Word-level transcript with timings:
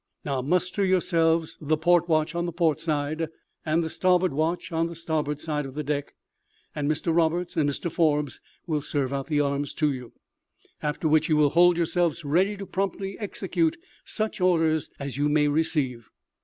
Now 0.25 0.41
muster 0.41 0.83
yourselves, 0.83 1.59
the 1.61 1.77
port 1.77 2.09
watch 2.09 2.33
on 2.33 2.47
the 2.47 2.51
port 2.51 2.81
side 2.81 3.21
of 3.21 3.27
the 3.27 3.27
deck, 3.27 3.33
and 3.67 3.83
the 3.83 3.89
starboard 3.91 4.33
watch 4.33 4.71
on 4.71 4.87
the 4.87 4.95
starboard 4.95 5.39
side, 5.39 5.63
and 5.67 6.89
Mr 6.89 7.15
Roberts 7.15 7.55
and 7.55 7.69
Mr 7.69 7.91
Forbes 7.91 8.41
will 8.65 8.81
serve 8.81 9.13
out 9.13 9.27
the 9.27 9.41
arms 9.41 9.75
to 9.75 9.93
you. 9.93 10.13
After 10.81 11.07
which 11.07 11.29
you 11.29 11.37
will 11.37 11.51
hold 11.51 11.77
yourselves 11.77 12.25
ready 12.25 12.57
to 12.57 12.65
promptly 12.65 13.19
execute 13.19 13.77
such 14.03 14.41
orders 14.41 14.89
as 14.97 15.17
you 15.17 15.29
may 15.29 15.47
receive." 15.47 16.09